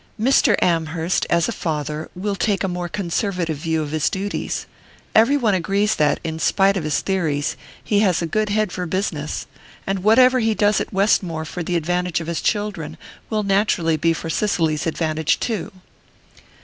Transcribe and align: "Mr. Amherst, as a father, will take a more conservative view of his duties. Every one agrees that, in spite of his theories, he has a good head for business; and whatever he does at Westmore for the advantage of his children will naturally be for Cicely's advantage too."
"Mr. 0.19 0.55
Amherst, 0.63 1.27
as 1.29 1.47
a 1.47 1.51
father, 1.51 2.09
will 2.15 2.33
take 2.35 2.63
a 2.63 2.67
more 2.67 2.89
conservative 2.89 3.57
view 3.57 3.83
of 3.83 3.91
his 3.91 4.09
duties. 4.09 4.65
Every 5.13 5.37
one 5.37 5.53
agrees 5.53 5.93
that, 5.97 6.19
in 6.23 6.39
spite 6.39 6.75
of 6.75 6.83
his 6.83 7.01
theories, 7.01 7.55
he 7.83 7.99
has 7.99 8.19
a 8.19 8.25
good 8.25 8.49
head 8.49 8.71
for 8.71 8.87
business; 8.87 9.45
and 9.85 9.99
whatever 10.03 10.39
he 10.39 10.55
does 10.55 10.81
at 10.81 10.91
Westmore 10.91 11.45
for 11.45 11.61
the 11.61 11.75
advantage 11.75 12.19
of 12.19 12.25
his 12.25 12.41
children 12.41 12.97
will 13.29 13.43
naturally 13.43 13.95
be 13.95 14.11
for 14.11 14.27
Cicely's 14.27 14.87
advantage 14.87 15.39
too." 15.39 15.71